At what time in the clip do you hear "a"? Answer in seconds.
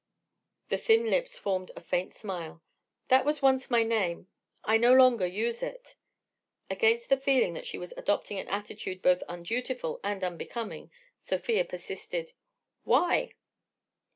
1.75-1.79, 7.11-7.17